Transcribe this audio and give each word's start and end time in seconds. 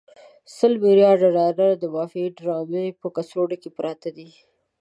سل 0.55 0.73
ملیارده 0.83 1.29
ډالر 1.37 1.69
د 1.77 1.83
مافیایي 1.95 2.31
ډرامې 2.39 2.85
په 3.01 3.07
کڅوړو 3.15 3.55
کې 3.61 3.69
پراته 3.77 4.09
دي. 4.17 4.29